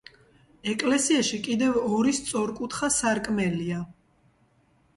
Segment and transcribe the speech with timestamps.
[0.71, 3.85] ეკლესიაში კიდევ ორი სწორკუთხა სარკმელია.